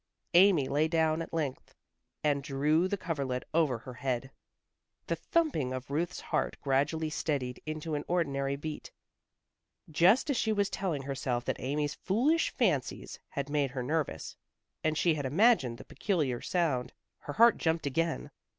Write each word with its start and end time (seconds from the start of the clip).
Amy 0.33 0.67
lay 0.67 0.87
down 0.87 1.21
at 1.21 1.31
length 1.31 1.75
and 2.23 2.41
drew 2.41 2.87
the 2.87 2.97
coverlet 2.97 3.43
over 3.53 3.77
her 3.77 3.93
head. 3.93 4.31
The 5.05 5.15
thumping 5.15 5.73
of 5.73 5.91
Ruth's 5.91 6.19
heart 6.21 6.57
gradually 6.59 7.11
steadied 7.11 7.61
into 7.67 7.93
an 7.93 8.03
ordinary 8.07 8.55
beat. 8.55 8.89
Just 9.91 10.31
as 10.31 10.37
she 10.37 10.51
was 10.51 10.71
telling 10.71 11.03
herself 11.03 11.45
that 11.45 11.59
Amy's 11.59 11.93
foolish 11.93 12.49
fancies 12.49 13.19
had 13.29 13.47
made 13.47 13.69
her 13.69 13.83
nervous, 13.83 14.35
and 14.83 14.97
she 14.97 15.13
had 15.13 15.25
imagined 15.27 15.77
the 15.77 15.85
peculiar 15.85 16.41
sound, 16.41 16.93
her 17.19 17.33
heart 17.33 17.57
jumped 17.59 17.85
again. 17.85 18.31